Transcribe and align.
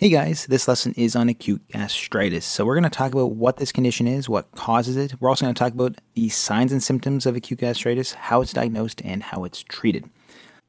Hey 0.00 0.08
guys, 0.08 0.46
this 0.46 0.66
lesson 0.66 0.94
is 0.96 1.14
on 1.14 1.28
acute 1.28 1.60
gastritis. 1.68 2.46
So, 2.46 2.64
we're 2.64 2.74
going 2.74 2.84
to 2.84 2.88
talk 2.88 3.12
about 3.12 3.32
what 3.32 3.58
this 3.58 3.70
condition 3.70 4.08
is, 4.08 4.30
what 4.30 4.50
causes 4.52 4.96
it. 4.96 5.20
We're 5.20 5.28
also 5.28 5.44
going 5.44 5.54
to 5.54 5.58
talk 5.58 5.74
about 5.74 6.00
the 6.14 6.30
signs 6.30 6.72
and 6.72 6.82
symptoms 6.82 7.26
of 7.26 7.36
acute 7.36 7.60
gastritis, 7.60 8.14
how 8.14 8.40
it's 8.40 8.54
diagnosed, 8.54 9.02
and 9.04 9.22
how 9.22 9.44
it's 9.44 9.62
treated. 9.62 10.08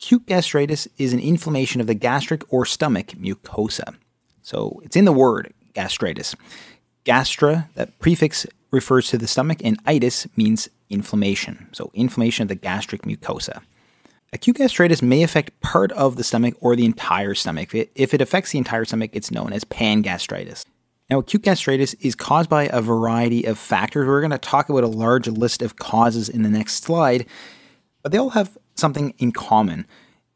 Acute 0.02 0.26
gastritis 0.26 0.86
is 0.98 1.14
an 1.14 1.22
inflammation 1.22 1.80
of 1.80 1.88
the 1.88 1.94
gastric 1.94 2.44
or 2.52 2.66
stomach 2.66 3.14
mucosa. 3.18 3.96
So, 4.42 4.82
it's 4.84 4.98
in 4.98 5.06
the 5.06 5.14
word 5.14 5.54
gastritis. 5.74 6.36
Gastra, 7.06 7.70
that 7.76 7.98
prefix 8.00 8.46
refers 8.70 9.08
to 9.12 9.18
the 9.18 9.28
stomach, 9.28 9.60
and 9.64 9.80
itis 9.86 10.28
means 10.36 10.68
inflammation. 10.90 11.70
So, 11.72 11.90
inflammation 11.94 12.44
of 12.44 12.50
the 12.50 12.56
gastric 12.56 13.04
mucosa. 13.04 13.62
Acute 14.34 14.56
gastritis 14.56 15.02
may 15.02 15.24
affect 15.24 15.60
part 15.60 15.92
of 15.92 16.16
the 16.16 16.24
stomach 16.24 16.56
or 16.62 16.76
the 16.78 16.86
entire 16.86 17.34
stomach. 17.34 17.76
If 17.76 18.14
it 18.14 18.22
affects 18.22 18.52
the 18.52 18.58
entire 18.58 18.86
stomach, 18.86 19.12
it's 19.14 19.30
known 19.30 19.52
as 19.52 19.66
pangastritis. 19.66 20.66
Now, 21.10 21.20
acute 21.20 21.42
gastritis 21.42 21.94
is 21.96 22.16
caused 22.16 22.50
by 22.50 22.70
a 22.72 22.82
variety 22.82 23.44
of 23.44 23.60
factors. 23.60 24.08
We're 24.08 24.22
going 24.22 24.32
to 24.32 24.38
talk 24.38 24.70
about 24.70 24.86
a 24.86 24.88
large 24.88 25.28
list 25.28 25.62
of 25.62 25.76
causes 25.76 26.30
in 26.30 26.44
the 26.44 26.50
next 26.50 26.82
slide, 26.82 27.26
but 28.02 28.14
they 28.14 28.18
all 28.18 28.30
have 28.30 28.58
something 28.76 29.14
in 29.18 29.34
common 29.34 29.86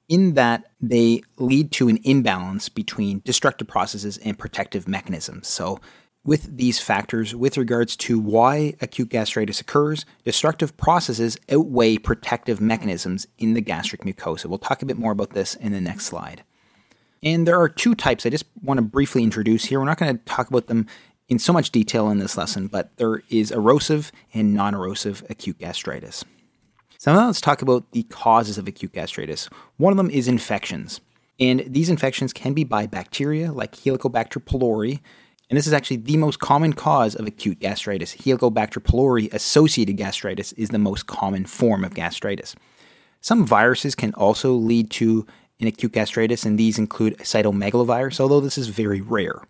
in 0.10 0.34
that 0.34 0.66
they 0.82 1.22
lead 1.38 1.72
to 1.72 1.88
an 1.88 2.00
imbalance 2.04 2.68
between 2.68 3.22
destructive 3.24 3.70
processes 3.70 4.18
and 4.18 4.38
protective 4.38 4.90
mechanisms. 4.90 5.48
So, 5.48 5.80
with 6.26 6.58
these 6.58 6.80
factors 6.80 7.36
with 7.36 7.58
regards 7.58 7.96
to 7.96 8.20
why 8.20 8.74
acute 8.82 9.10
gastritis 9.10 9.62
occurs, 9.62 10.06
destructive 10.24 10.76
processes 10.76 11.38
outweigh 11.50 11.98
protective 11.98 12.60
mechanisms 12.60 13.28
in 13.38 13.54
the 13.54 13.62
gastric 13.62 14.02
mucosa. 14.02 14.48
We'll 14.48 14.58
talk 14.58 14.82
a 14.82 14.86
bit 14.86 14.98
more 14.98 15.12
about 15.12 15.30
this 15.30 15.56
in 15.56 15.72
the 15.72 15.80
next 15.80 16.06
slide. 16.06 16.44
And 17.22 17.48
there 17.48 17.60
are 17.60 17.70
two 17.70 17.96
types 17.96 18.26
I 18.26 18.30
just 18.30 18.46
want 18.62 18.80
to 18.80 18.82
briefly 18.82 19.24
introduce 19.24 19.66
here. 19.66 19.80
We're 19.80 19.86
not 19.86 20.00
going 20.00 20.18
to 20.18 20.26
talk 20.26 20.50
about 20.50 20.68
them 20.68 20.88
in 21.28 21.40
so 21.40 21.54
much 21.54 21.72
detail 21.72 22.10
in 22.10 22.20
this 22.20 22.38
lesson, 22.38 22.68
but 22.68 22.96
there 22.98 23.24
is 23.30 23.52
erosive 23.52 24.12
and 24.34 24.54
non 24.54 24.76
erosive 24.76 25.24
acute 25.30 25.60
gastritis. 25.60 26.26
So 26.98 27.14
now 27.14 27.28
let's 27.28 27.42
talk 27.42 27.62
about 27.62 27.92
the 27.92 28.04
causes 28.04 28.58
of 28.58 28.68
acute 28.68 28.94
gastritis. 28.94 29.50
One 29.78 29.94
of 29.94 29.98
them 29.98 30.10
is 30.10 30.28
infections. 30.28 31.02
And 31.40 31.64
these 31.68 31.90
infections 31.90 32.32
can 32.32 32.54
be 32.54 32.64
by 32.64 32.88
bacteria 32.88 33.52
like 33.52 33.76
Helicobacter 33.76 34.42
pylori, 34.42 35.02
and 35.50 35.58
this 35.58 35.68
is 35.68 35.74
actually 35.74 35.98
the 35.98 36.18
most 36.18 36.40
common 36.40 36.74
cause 36.74 37.16
of 37.16 37.28
acute 37.28 37.60
gastritis. 37.60 38.16
Helicobacter 38.16 38.80
pylori 38.80 39.32
associated 39.34 39.98
gastritis 39.98 40.54
is 40.54 40.70
the 40.70 40.80
most 40.80 41.06
common 41.08 41.46
form 41.46 41.84
of 41.84 41.94
gastritis. 41.94 42.56
Some 43.22 43.46
viruses 43.46 43.96
can 43.96 44.14
also 44.16 44.54
lead 44.54 44.90
to 44.92 45.26
an 45.60 45.68
acute 45.68 45.94
gastritis, 45.94 46.46
and 46.46 46.58
these 46.60 46.78
include 46.78 47.18
cytomegalovirus, 47.20 48.20
although 48.20 48.40
this 48.40 48.58
is 48.58 48.68
very 48.68 49.02
rare. 49.02 49.42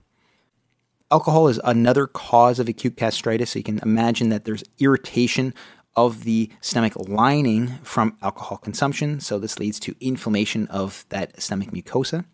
Alcohol 1.11 1.47
is 1.47 1.59
another 1.63 2.07
cause 2.07 2.59
of 2.59 2.67
acute 2.67 2.95
gastritis, 2.95 3.52
so 3.52 3.59
you 3.59 3.63
can 3.63 3.80
imagine 3.80 4.30
that 4.30 4.45
there's 4.45 4.63
irritation 4.80 5.53
of 5.95 6.23
the 6.23 6.52
stomach 6.61 6.93
lining 6.95 7.67
from 7.83 8.17
alcohol 8.21 8.57
consumption, 8.57 9.19
so 9.19 9.39
this 9.39 9.59
leads 9.59 9.80
to 9.80 9.95
inflammation 9.99 10.67
of 10.67 11.05
that 11.09 11.41
stomach 11.41 11.71
mucosa. 11.71 12.25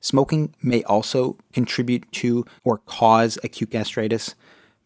Smoking 0.00 0.54
may 0.62 0.82
also 0.84 1.36
contribute 1.52 2.10
to 2.12 2.44
or 2.64 2.78
cause 2.78 3.38
acute 3.44 3.70
gastritis. 3.70 4.34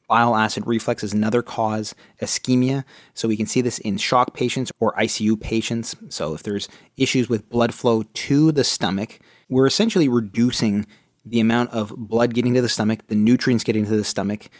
Bile 0.09 0.37
acid 0.37 0.67
reflux 0.67 1.03
is 1.03 1.15
another 1.15 1.41
cause, 1.41 1.95
ischemia. 2.21 2.85
So 3.15 3.29
we 3.29 3.37
can 3.37 3.47
see 3.47 3.61
this 3.61 3.79
in 3.79 3.97
shock 3.97 4.35
patients 4.35 4.71
or 4.81 4.93
ICU 4.95 5.41
patients. 5.41 5.97
So 6.09 6.35
if 6.35 6.43
there's 6.43 6.69
issues 6.97 7.29
with 7.29 7.49
blood 7.49 7.73
flow 7.73 8.03
to 8.03 8.53
the 8.53 8.65
stomach, 8.65 9.19
we're 9.49 9.67
essentially 9.67 10.09
reducing 10.09 10.87
the 11.25 11.41
amount 11.41 11.71
of 11.71 11.95
blood 11.97 12.35
getting 12.35 12.55
to 12.55 12.61
the 12.61 12.69
stomach, 12.69 13.07
the 13.07 13.15
nutrients 13.15 13.65
getting 13.65 13.85
to 13.87 13.97
the 13.97 14.05
stomach, 14.05 14.51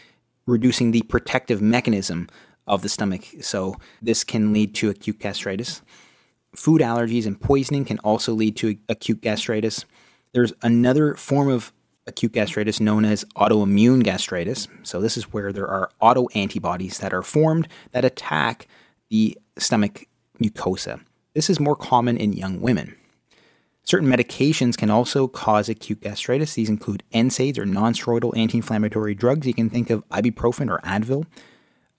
reducing 0.47 0.91
the 0.91 1.03
protective 1.03 1.61
mechanism 1.61 2.27
of 2.65 2.81
the 2.81 2.89
stomach. 2.89 3.25
So 3.41 3.75
this 4.01 4.23
can 4.23 4.51
lead 4.51 4.73
to 4.75 4.89
acute 4.89 5.19
gastritis. 5.19 5.81
Food 6.55 6.81
allergies 6.81 7.27
and 7.27 7.39
poisoning 7.39 7.85
can 7.85 7.99
also 7.99 8.33
lead 8.33 8.55
to 8.57 8.77
acute 8.89 9.21
gastritis. 9.21 9.85
There's 10.35 10.51
another 10.61 11.15
form 11.15 11.47
of 11.47 11.71
acute 12.07 12.33
gastritis 12.33 12.81
known 12.81 13.05
as 13.05 13.23
autoimmune 13.37 14.03
gastritis. 14.03 14.67
So, 14.83 14.99
this 14.99 15.15
is 15.15 15.31
where 15.31 15.53
there 15.53 15.65
are 15.65 15.89
autoantibodies 16.01 16.99
that 16.99 17.13
are 17.13 17.21
formed 17.21 17.69
that 17.93 18.03
attack 18.03 18.67
the 19.09 19.37
stomach 19.57 20.09
mucosa. 20.37 20.99
This 21.35 21.49
is 21.49 21.61
more 21.61 21.77
common 21.77 22.17
in 22.17 22.33
young 22.33 22.59
women. 22.59 22.97
Certain 23.85 24.09
medications 24.09 24.75
can 24.77 24.89
also 24.89 25.29
cause 25.29 25.69
acute 25.69 26.01
gastritis. 26.01 26.53
These 26.53 26.69
include 26.69 27.03
NSAIDs 27.13 27.57
or 27.57 27.63
nonsteroidal 27.63 28.35
anti 28.35 28.57
inflammatory 28.57 29.15
drugs. 29.15 29.47
You 29.47 29.53
can 29.53 29.69
think 29.69 29.89
of 29.89 30.05
ibuprofen 30.09 30.69
or 30.69 30.79
Advil. 30.79 31.23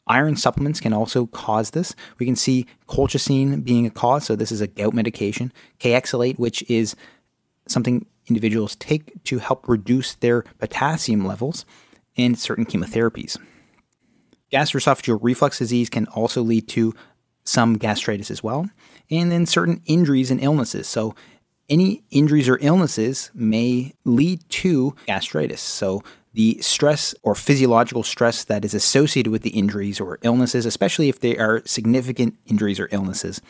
Iron 0.09 0.37
supplements 0.37 0.79
can 0.79 0.93
also 0.93 1.25
cause 1.27 1.71
this. 1.71 1.95
We 2.19 2.27
can 2.27 2.37
see 2.37 2.67
colchicine 2.87 3.65
being 3.65 3.87
a 3.87 3.91
cause, 3.91 4.25
so 4.25 4.37
this 4.37 4.53
is 4.53 4.61
a 4.61 4.67
gout 4.67 4.93
medication. 4.93 5.55
Kayexalate, 5.81 6.39
which 6.39 6.63
is 6.71 6.95
something 7.67 8.07
individuals 8.27 8.77
take 8.77 9.23
to 9.25 9.39
help 9.39 9.69
reduce 9.69 10.15
their 10.15 10.43
potassium 10.59 11.25
levels 11.27 11.65
and 12.17 12.39
certain 12.39 12.67
chemotherapies. 12.67 13.39
Gastroesophageal 14.53 15.19
reflux 15.23 15.59
disease 15.59 15.91
can 15.91 16.07
also 16.07 16.43
lead 16.43 16.69
to 16.69 16.95
some 17.45 17.77
gastritis 17.77 18.31
as 18.31 18.43
well, 18.43 18.69
and 19.11 19.31
then 19.31 19.47
certain 19.47 19.81
injuries 19.87 20.31
and 20.31 20.41
illnesses. 20.43 20.89
So, 20.89 21.15
any 21.69 22.05
injuries 22.11 22.49
or 22.49 22.59
illnesses 22.61 23.31
may 23.35 23.93
lead 24.05 24.49
to 24.51 24.95
gastritis. 25.07 25.61
So, 25.61 26.03
the 26.33 26.59
stress 26.61 27.15
or 27.23 27.35
physiological 27.35 28.03
stress 28.03 28.45
that 28.45 28.65
is 28.65 28.75
associated 28.75 29.31
with 29.31 29.43
the 29.43 29.51
injuries 29.51 30.01
or 30.01 30.19
illnesses, 30.23 30.67
especially 30.67 31.09
if 31.09 31.21
they 31.21 31.37
are 31.39 31.63
significant 31.65 32.37
injuries 32.47 32.79
or 32.79 32.89
illnesses, 32.93 33.41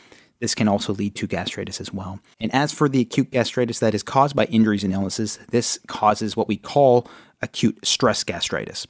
this 0.41 0.55
can 0.55 0.69
also 0.69 0.93
lead 0.93 1.15
to 1.17 1.27
gastritis 1.27 1.81
as 1.81 1.93
well. 1.93 2.21
And 2.41 2.53
as 2.55 2.73
for 2.73 2.89
the 2.89 3.01
acute 3.01 3.31
gastritis 3.31 3.79
that 3.81 3.95
is 3.95 4.03
caused 4.03 4.37
by 4.37 4.45
injuries 4.47 4.85
and 4.85 4.93
illnesses, 4.93 5.39
this 5.51 5.79
causes 5.87 6.37
what 6.37 6.49
we 6.49 6.57
call 6.57 7.09
acute 7.43 7.85
stress 7.85 8.25
gastritis. 8.25 8.87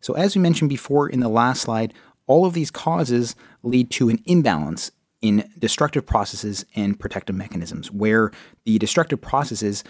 So, 0.00 0.14
as 0.14 0.36
we 0.36 0.42
mentioned 0.42 0.68
before 0.68 1.08
in 1.08 1.20
the 1.20 1.28
last 1.28 1.62
slide, 1.62 1.94
all 2.26 2.46
of 2.46 2.54
these 2.54 2.70
causes 2.70 3.34
lead 3.62 3.90
to 3.92 4.08
an 4.08 4.22
imbalance 4.26 4.90
in 5.20 5.50
destructive 5.58 6.04
processes 6.04 6.66
and 6.74 7.00
protective 7.00 7.34
mechanisms, 7.34 7.90
where 7.90 8.30
the 8.64 8.78
destructive 8.78 9.20
processes 9.20 9.82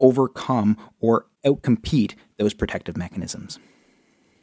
overcome 0.00 0.76
or 1.00 1.26
outcompete 1.44 2.14
those 2.36 2.52
protective 2.52 2.96
mechanisms. 2.96 3.58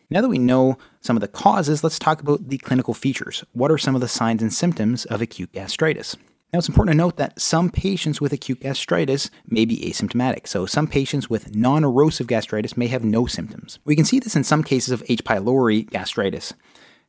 Now 0.10 0.22
that 0.22 0.30
we 0.30 0.38
know 0.38 0.78
some 1.02 1.18
of 1.18 1.22
the 1.22 1.28
causes, 1.28 1.84
let's 1.84 2.00
talk 2.00 2.22
about 2.22 2.50
the 2.50 2.58
clinical 2.58 2.94
features. 2.94 3.44
What 3.54 3.72
are 3.72 3.78
some 3.78 3.96
of 3.96 4.02
the 4.02 4.08
signs 4.08 4.42
and 4.42 4.54
symptoms 4.54 5.06
of 5.06 5.22
acute 5.22 5.52
gastritis? 5.54 6.16
Now, 6.54 6.60
it's 6.60 6.70
important 6.70 6.94
to 6.94 6.98
note 6.98 7.18
that 7.18 7.42
some 7.42 7.72
patients 7.72 8.22
with 8.22 8.32
acute 8.32 8.60
gastritis 8.60 9.32
may 9.48 9.66
be 9.66 9.78
asymptomatic. 9.78 10.48
So, 10.48 10.68
some 10.68 10.86
patients 10.86 11.28
with 11.28 11.56
non 11.56 11.84
erosive 11.84 12.28
gastritis 12.28 12.78
may 12.78 12.86
have 12.88 13.04
no 13.04 13.26
symptoms. 13.26 13.80
We 13.86 13.96
can 13.96 14.06
see 14.06 14.20
this 14.20 14.36
in 14.36 14.44
some 14.44 14.64
cases 14.64 14.92
of 14.92 15.02
H. 15.10 15.24
pylori 15.24 15.90
gastritis. 15.90 16.54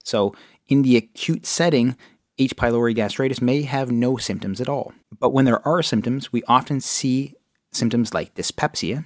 So, 0.03 0.35
in 0.69 0.81
the 0.81 0.97
acute 0.97 1.45
setting, 1.45 1.95
H. 2.39 2.57
pylori 2.57 2.95
gastritis 2.95 3.43
may 3.43 3.63
have 3.63 3.93
no 3.93 4.17
symptoms 4.17 4.63
at 4.63 4.69
all. 4.69 4.95
But 5.21 5.35
when 5.35 5.45
there 5.45 5.67
are 5.69 5.83
symptoms, 5.83 6.33
we 6.33 6.43
often 6.45 6.81
see 6.81 7.35
symptoms 7.71 8.15
like 8.15 8.35
dyspepsia, 8.35 9.05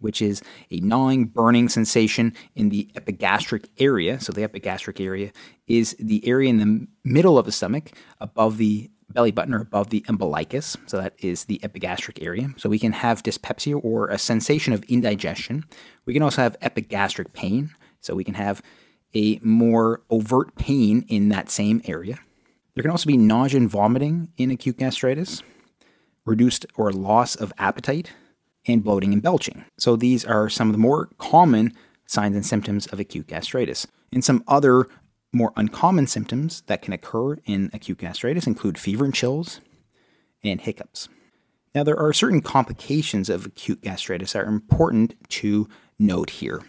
which 0.00 0.20
is 0.20 0.42
a 0.70 0.80
gnawing, 0.80 1.26
burning 1.26 1.68
sensation 1.68 2.34
in 2.54 2.70
the 2.70 2.90
epigastric 2.96 3.68
area. 3.78 4.20
So, 4.20 4.32
the 4.32 4.42
epigastric 4.42 5.00
area 5.00 5.32
is 5.66 5.96
the 5.98 6.26
area 6.26 6.50
in 6.50 6.58
the 6.58 6.86
middle 7.04 7.38
of 7.38 7.46
the 7.46 7.52
stomach 7.52 7.92
above 8.20 8.56
the 8.56 8.90
belly 9.08 9.32
button 9.32 9.54
or 9.54 9.60
above 9.60 9.90
the 9.90 10.04
umbilicus. 10.08 10.76
So, 10.86 10.96
that 10.98 11.14
is 11.18 11.44
the 11.44 11.62
epigastric 11.62 12.22
area. 12.22 12.48
So, 12.56 12.68
we 12.68 12.78
can 12.78 12.92
have 12.92 13.22
dyspepsia 13.22 13.76
or 13.76 14.08
a 14.08 14.18
sensation 14.18 14.72
of 14.72 14.82
indigestion. 14.84 15.64
We 16.06 16.14
can 16.14 16.22
also 16.22 16.42
have 16.42 16.56
epigastric 16.60 17.32
pain. 17.32 17.70
So, 18.00 18.14
we 18.14 18.24
can 18.24 18.34
have 18.34 18.62
a 19.14 19.38
more 19.42 20.02
overt 20.10 20.54
pain 20.56 21.04
in 21.08 21.28
that 21.30 21.50
same 21.50 21.82
area. 21.84 22.18
There 22.74 22.82
can 22.82 22.90
also 22.90 23.06
be 23.06 23.16
nausea 23.16 23.60
and 23.60 23.68
vomiting 23.68 24.32
in 24.36 24.50
acute 24.50 24.78
gastritis, 24.78 25.42
reduced 26.24 26.66
or 26.76 26.92
loss 26.92 27.34
of 27.34 27.52
appetite, 27.58 28.12
and 28.66 28.84
bloating 28.84 29.12
and 29.12 29.22
belching. 29.22 29.64
So 29.78 29.96
these 29.96 30.24
are 30.24 30.48
some 30.48 30.68
of 30.68 30.72
the 30.72 30.78
more 30.78 31.08
common 31.18 31.72
signs 32.06 32.34
and 32.34 32.44
symptoms 32.44 32.86
of 32.88 33.00
acute 33.00 33.26
gastritis. 33.26 33.86
And 34.12 34.24
some 34.24 34.42
other 34.48 34.86
more 35.32 35.52
uncommon 35.56 36.06
symptoms 36.06 36.62
that 36.66 36.82
can 36.82 36.92
occur 36.92 37.36
in 37.44 37.70
acute 37.72 37.98
gastritis 37.98 38.46
include 38.46 38.78
fever 38.78 39.04
and 39.04 39.14
chills 39.14 39.60
and 40.42 40.60
hiccups. 40.60 41.08
Now, 41.74 41.84
there 41.84 41.98
are 41.98 42.12
certain 42.12 42.42
complications 42.42 43.28
of 43.28 43.46
acute 43.46 43.82
gastritis 43.82 44.32
that 44.32 44.42
are 44.42 44.48
important 44.48 45.14
to 45.30 45.68
note 46.00 46.30
here. 46.30 46.62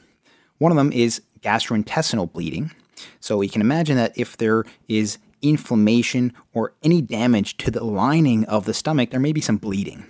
One 0.59 0.71
of 0.71 0.75
them 0.75 0.91
is 0.91 1.23
gastrointestinal 1.39 2.31
bleeding. 2.31 2.71
So, 3.19 3.41
you 3.41 3.49
can 3.49 3.61
imagine 3.61 3.95
that 3.95 4.15
if 4.15 4.37
there 4.37 4.63
is 4.87 5.17
inflammation 5.41 6.33
or 6.53 6.73
any 6.83 7.01
damage 7.01 7.57
to 7.57 7.71
the 7.71 7.83
lining 7.83 8.45
of 8.45 8.65
the 8.65 8.75
stomach, 8.75 9.09
there 9.09 9.19
may 9.19 9.33
be 9.33 9.41
some 9.41 9.57
bleeding. 9.57 10.05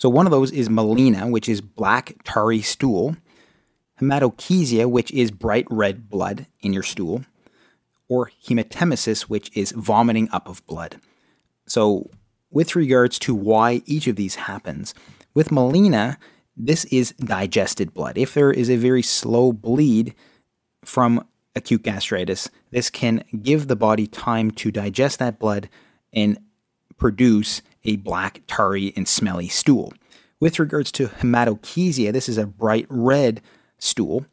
So 0.00 0.08
one 0.08 0.26
of 0.26 0.30
those 0.30 0.50
is 0.50 0.70
melena, 0.70 1.30
which 1.30 1.46
is 1.46 1.60
black 1.60 2.16
tarry 2.24 2.62
stool, 2.62 3.16
hematochezia, 4.00 4.90
which 4.90 5.10
is 5.10 5.30
bright 5.30 5.66
red 5.68 6.08
blood 6.08 6.46
in 6.60 6.72
your 6.72 6.82
stool, 6.82 7.26
or 8.08 8.30
hematemesis, 8.42 9.24
which 9.24 9.54
is 9.54 9.72
vomiting 9.72 10.30
up 10.32 10.48
of 10.48 10.64
blood. 10.66 10.96
So, 11.66 12.08
with 12.50 12.74
regards 12.74 13.18
to 13.20 13.34
why 13.34 13.82
each 13.84 14.06
of 14.06 14.16
these 14.16 14.36
happens, 14.36 14.94
with 15.34 15.50
melena, 15.50 16.16
this 16.56 16.86
is 16.86 17.12
digested 17.12 17.92
blood. 17.92 18.16
If 18.16 18.32
there 18.32 18.50
is 18.50 18.70
a 18.70 18.76
very 18.76 19.02
slow 19.02 19.52
bleed 19.52 20.14
from 20.82 21.26
acute 21.54 21.82
gastritis, 21.82 22.48
this 22.70 22.88
can 22.88 23.22
give 23.42 23.68
the 23.68 23.76
body 23.76 24.06
time 24.06 24.50
to 24.52 24.72
digest 24.72 25.18
that 25.18 25.38
blood 25.38 25.68
and 26.10 26.38
produce 26.96 27.60
a 27.84 27.96
black, 27.96 28.42
tarry, 28.46 28.92
and 28.96 29.08
smelly 29.08 29.48
stool. 29.48 29.92
With 30.38 30.58
regards 30.58 30.90
to 30.92 31.08
hematochezia, 31.08 32.12
this 32.12 32.28
is 32.28 32.38
a 32.38 32.46
bright 32.46 32.86
red 32.88 33.40
stool, 33.78 34.26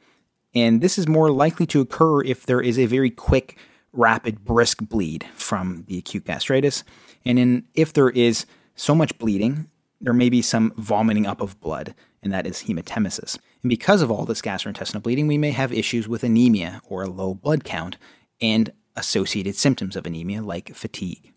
and 0.55 0.81
this 0.81 0.97
is 0.97 1.07
more 1.07 1.31
likely 1.31 1.65
to 1.67 1.81
occur 1.81 2.23
if 2.23 2.45
there 2.45 2.61
is 2.61 2.79
a 2.79 2.85
very 2.85 3.09
quick, 3.09 3.57
rapid, 3.93 4.43
brisk 4.43 4.79
bleed 4.81 5.25
from 5.35 5.83
the 5.87 5.97
acute 5.97 6.25
gastritis. 6.25 6.83
And 7.25 7.37
in, 7.37 7.65
if 7.73 7.93
there 7.93 8.09
is 8.09 8.45
so 8.75 8.95
much 8.95 9.17
bleeding, 9.17 9.69
there 9.99 10.13
may 10.13 10.29
be 10.29 10.41
some 10.41 10.71
vomiting 10.77 11.25
up 11.25 11.41
of 11.41 11.59
blood, 11.59 11.93
and 12.23 12.31
that 12.31 12.47
is 12.47 12.63
hematemesis. 12.63 13.37
And 13.63 13.69
because 13.69 14.01
of 14.01 14.11
all 14.11 14.25
this 14.25 14.41
gastrointestinal 14.41 15.03
bleeding, 15.03 15.27
we 15.27 15.37
may 15.37 15.51
have 15.51 15.73
issues 15.73 16.07
with 16.07 16.23
anemia 16.23 16.81
or 16.87 17.03
a 17.03 17.09
low 17.09 17.33
blood 17.33 17.63
count 17.63 17.97
and 18.39 18.71
associated 18.95 19.55
symptoms 19.55 19.95
of 19.95 20.05
anemia 20.05 20.41
like 20.41 20.73
fatigue. 20.75 21.33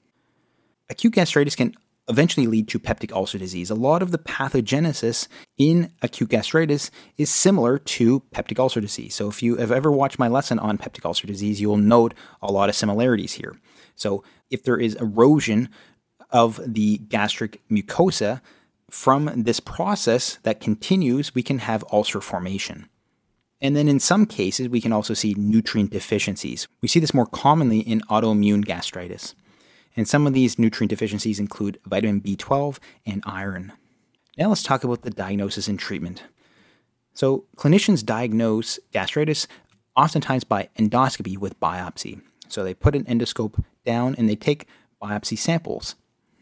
Acute 0.89 1.15
gastritis 1.15 1.57
can 1.57 1.75
eventually 2.11 2.47
lead 2.47 2.69
to 2.69 2.79
peptic 2.79 3.12
ulcer 3.12 3.39
disease. 3.39 3.71
A 3.71 3.75
lot 3.75 4.03
of 4.03 4.11
the 4.11 4.19
pathogenesis 4.19 5.29
in 5.57 5.93
acute 6.03 6.29
gastritis 6.29 6.91
is 7.17 7.31
similar 7.31 7.79
to 7.79 8.21
peptic 8.35 8.59
ulcer 8.59 8.81
disease. 8.81 9.15
So, 9.15 9.29
if 9.29 9.43
you 9.43 9.57
have 9.57 9.73
ever 9.73 9.91
watched 9.91 10.19
my 10.19 10.29
lesson 10.29 10.59
on 10.59 10.77
peptic 10.77 11.07
ulcer 11.07 11.27
disease, 11.27 11.61
you 11.61 11.69
will 11.69 11.77
note 11.77 12.12
a 12.43 12.53
lot 12.53 12.69
of 12.69 12.75
similarities 12.75 13.35
here. 13.35 13.57
So, 13.95 14.23
if 14.51 14.65
there 14.65 14.79
is 14.79 14.97
erosion 14.97 15.71
of 16.31 16.61
the 16.67 16.99
gastric 16.99 17.62
mucosa 17.71 18.41
from 18.91 19.31
this 19.37 19.61
process 19.61 20.39
that 20.43 20.61
continues, 20.61 21.35
we 21.35 21.43
can 21.43 21.61
have 21.61 21.85
ulcer 21.93 22.21
formation. 22.21 22.89
And 23.61 23.77
then 23.77 23.89
in 23.89 24.01
some 24.01 24.27
cases, 24.27 24.69
we 24.69 24.81
can 24.81 24.93
also 24.93 25.15
see 25.15 25.35
nutrient 25.37 25.91
deficiencies. 25.91 26.67
We 26.81 26.89
see 26.89 27.01
this 27.01 27.15
more 27.15 27.27
commonly 27.27 27.81
in 27.81 28.01
autoimmune 28.03 28.65
gastritis. 28.65 29.35
And 30.00 30.08
some 30.08 30.26
of 30.26 30.32
these 30.32 30.58
nutrient 30.58 30.88
deficiencies 30.88 31.38
include 31.38 31.79
vitamin 31.85 32.23
B12 32.23 32.79
and 33.05 33.23
iron. 33.26 33.75
Now 34.38 34.49
let's 34.49 34.62
talk 34.62 34.82
about 34.82 35.02
the 35.02 35.11
diagnosis 35.11 35.69
and 35.69 35.79
treatment. 35.79 36.23
So, 37.12 37.44
clinicians 37.58 38.02
diagnose 38.02 38.79
gastritis 38.93 39.47
oftentimes 39.94 40.44
by 40.44 40.70
endoscopy 40.79 41.37
with 41.37 41.61
biopsy. 41.61 42.23
So, 42.49 42.64
they 42.64 42.73
put 42.73 42.97
an 42.97 43.05
endoscope 43.05 43.62
down 43.85 44.14
and 44.17 44.26
they 44.26 44.37
take 44.37 44.67
biopsy 45.02 45.37
samples. 45.37 45.97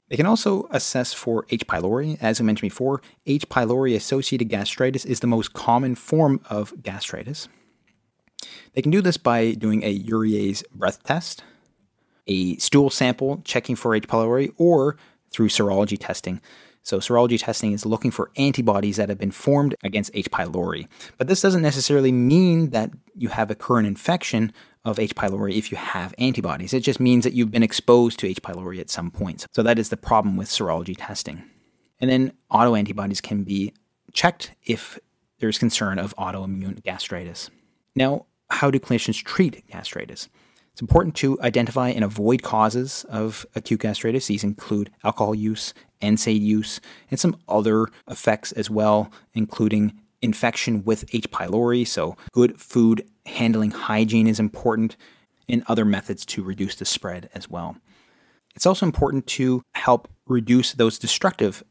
They 0.09 0.15
can 0.15 0.27
also 0.27 0.69
assess 0.71 1.13
for 1.13 1.45
H. 1.51 1.67
pylori. 1.67 2.17
As 2.21 2.41
I 2.41 2.45
mentioned 2.45 2.71
before, 2.71 3.03
H. 3.27 3.49
pylori 3.49 3.97
associated 3.97 4.51
gastritis 4.51 5.05
is 5.05 5.19
the 5.19 5.27
most 5.27 5.53
common 5.53 5.97
form 5.97 6.41
of 6.49 6.81
gastritis. 6.81 7.49
They 8.75 8.83
can 8.83 8.93
do 8.93 9.01
this 9.01 9.17
by 9.17 9.55
doing 9.55 9.83
a 9.83 9.99
urease 9.99 10.63
breath 10.73 11.03
test, 11.03 11.43
a 12.29 12.57
stool 12.59 12.91
sample 12.91 13.41
checking 13.45 13.77
for 13.77 13.95
H. 13.95 14.07
pylori 14.07 14.53
or 14.57 14.97
through 15.31 15.49
serology 15.49 15.97
testing. 15.99 16.41
So, 16.83 17.01
serology 17.01 17.39
testing 17.39 17.73
is 17.73 17.85
looking 17.85 18.11
for 18.11 18.31
antibodies 18.37 18.97
that 18.97 19.09
have 19.09 19.19
been 19.19 19.31
formed 19.31 19.75
against 19.83 20.11
H. 20.15 20.31
pylori. 20.31 20.87
But 21.19 21.29
this 21.29 21.43
doesn't 21.43 21.61
necessarily 21.61 22.13
mean 22.13 22.71
that 22.71 22.91
you 23.15 23.29
have 23.29 23.51
a 23.51 23.55
current 23.55 23.87
infection 23.87 24.53
of 24.85 24.99
H. 24.99 25.15
pylori 25.15 25.59
if 25.59 25.71
you 25.71 25.77
have 25.77 26.15
antibodies. 26.17 26.73
It 26.73 26.81
just 26.81 27.01
means 27.01 27.25
that 27.25 27.35
you've 27.35 27.51
been 27.51 27.63
exposed 27.63 28.19
to 28.21 28.27
H. 28.27 28.41
pylori 28.41 28.81
at 28.81 28.89
some 28.89 29.11
point. 29.11 29.47
So, 29.53 29.63
that 29.63 29.79
is 29.79 29.91
the 29.91 29.99
problem 29.99 30.37
with 30.37 30.49
serology 30.49 30.95
testing. 30.97 31.43
And 32.01 32.09
then 32.09 32.33
autoantibodies 32.51 33.21
can 33.21 33.43
be 33.43 33.75
checked 34.15 34.53
if 34.65 34.99
there's 35.41 35.59
concern 35.59 35.99
of 35.99 36.15
autoimmune 36.17 36.83
gastritis. 36.83 37.51
Now, 37.95 38.27
how 38.51 38.71
do 38.71 38.79
clinicians 38.81 39.23
treat 39.23 39.67
gastritis? 39.69 40.29
It's 40.79 40.83
important 40.85 41.17
to 41.17 41.37
identify 41.41 41.89
and 41.89 42.05
avoid 42.05 42.45
causes 42.45 43.05
of 43.09 43.45
acute 43.57 43.81
gastritis. 43.81 44.29
These 44.29 44.45
include 44.45 44.93
alcohol 45.03 45.35
use, 45.35 45.75
NSAID 46.01 46.41
use, 46.41 46.81
and 47.11 47.19
some 47.19 47.37
other 47.49 47.89
effects 48.09 48.53
as 48.53 48.71
well, 48.71 49.11
including 49.35 50.01
infection 50.23 50.85
with 50.85 51.05
H. 51.13 51.33
pylori. 51.33 51.85
So, 51.85 52.17
good 52.31 52.61
food 52.61 53.05
handling 53.27 53.73
hygiene 53.73 54.29
is 54.29 54.39
important, 54.39 54.97
and 55.49 55.65
other 55.67 55.85
methods 55.85 56.25
to 56.27 56.45
reduce 56.45 56.77
the 56.77 56.85
spread 56.85 57.29
as 57.35 57.51
well. 57.51 57.77
It's 58.55 58.65
also 58.65 58.87
important 58.87 59.27
to 59.39 59.63
help 59.75 60.07
reduce 60.29 60.75
those 60.75 60.97
destructive 60.97 61.65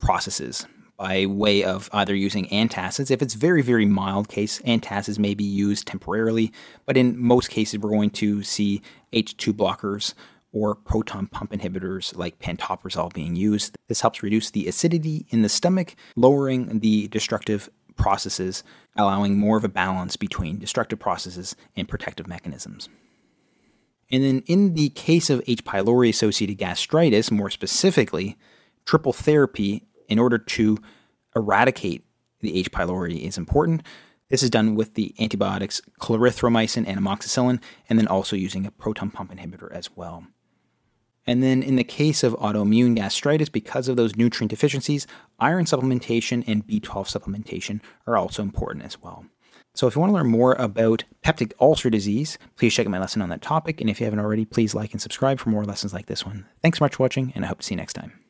processes 0.00 0.64
by 0.96 1.26
way 1.26 1.62
of 1.62 1.88
either 1.92 2.14
using 2.14 2.46
antacids. 2.48 3.10
If 3.10 3.22
it's 3.22 3.34
very, 3.34 3.62
very 3.62 3.86
mild 3.86 4.28
case, 4.28 4.60
antacids 4.62 5.18
may 5.18 5.34
be 5.34 5.44
used 5.44 5.86
temporarily, 5.86 6.52
but 6.84 6.96
in 6.96 7.18
most 7.18 7.50
cases, 7.50 7.78
we're 7.78 7.90
going 7.90 8.10
to 8.10 8.42
see 8.42 8.82
H2 9.12 9.52
blockers 9.52 10.14
or 10.52 10.74
proton 10.74 11.26
pump 11.26 11.52
inhibitors 11.52 12.16
like 12.16 12.38
pantoprazole 12.38 13.12
being 13.12 13.36
used. 13.36 13.76
This 13.88 14.00
helps 14.00 14.22
reduce 14.22 14.50
the 14.50 14.66
acidity 14.66 15.26
in 15.28 15.42
the 15.42 15.48
stomach, 15.48 15.94
lowering 16.16 16.78
the 16.78 17.08
destructive 17.08 17.68
processes, 17.96 18.62
allowing 18.96 19.38
more 19.38 19.56
of 19.56 19.64
a 19.64 19.68
balance 19.68 20.16
between 20.16 20.58
destructive 20.58 20.98
processes 20.98 21.56
and 21.76 21.88
protective 21.88 22.26
mechanisms. 22.26 22.88
And 24.10 24.22
then 24.22 24.42
in 24.46 24.74
the 24.74 24.90
case 24.90 25.30
of 25.30 25.42
H. 25.46 25.64
pylori 25.64 26.08
associated 26.08 26.58
gastritis, 26.58 27.30
more 27.30 27.50
specifically, 27.50 28.36
triple 28.84 29.12
therapy 29.12 29.82
in 30.08 30.18
order 30.18 30.38
to 30.38 30.78
eradicate 31.34 32.04
the 32.40 32.58
H. 32.58 32.70
pylori 32.70 33.20
is 33.20 33.38
important. 33.38 33.82
This 34.28 34.42
is 34.42 34.50
done 34.50 34.74
with 34.74 34.94
the 34.94 35.14
antibiotics 35.20 35.80
clarithromycin 36.00 36.84
and 36.86 36.98
amoxicillin, 36.98 37.62
and 37.88 37.98
then 37.98 38.08
also 38.08 38.36
using 38.36 38.66
a 38.66 38.70
proton 38.70 39.10
pump 39.10 39.32
inhibitor 39.32 39.70
as 39.72 39.90
well. 39.96 40.26
And 41.26 41.42
then 41.42 41.62
in 41.62 41.76
the 41.76 41.84
case 41.84 42.22
of 42.22 42.34
autoimmune 42.34 42.96
gastritis, 42.96 43.48
because 43.48 43.88
of 43.88 43.96
those 43.96 44.16
nutrient 44.16 44.50
deficiencies, 44.50 45.06
iron 45.38 45.64
supplementation 45.64 46.44
and 46.46 46.66
B12 46.66 46.80
supplementation 47.06 47.80
are 48.06 48.16
also 48.16 48.42
important 48.42 48.84
as 48.84 49.00
well. 49.02 49.26
So 49.74 49.86
if 49.86 49.94
you 49.94 50.00
want 50.00 50.10
to 50.10 50.14
learn 50.14 50.28
more 50.28 50.54
about 50.54 51.04
peptic 51.22 51.52
ulcer 51.60 51.90
disease, 51.90 52.38
please 52.56 52.72
check 52.72 52.86
out 52.86 52.90
my 52.90 52.98
lesson 52.98 53.20
on 53.22 53.28
that 53.28 53.42
topic. 53.42 53.80
And 53.80 53.90
if 53.90 54.00
you 54.00 54.04
haven't 54.06 54.20
already, 54.20 54.44
please 54.44 54.74
like 54.74 54.92
and 54.92 55.02
subscribe 55.02 55.38
for 55.38 55.50
more 55.50 55.64
lessons 55.64 55.92
like 55.92 56.06
this 56.06 56.24
one. 56.24 56.46
Thanks 56.62 56.78
so 56.78 56.84
much 56.84 56.94
for 56.94 57.02
watching, 57.02 57.32
and 57.34 57.44
I 57.44 57.48
hope 57.48 57.58
to 57.58 57.66
see 57.66 57.74
you 57.74 57.78
next 57.78 57.92
time. 57.92 58.20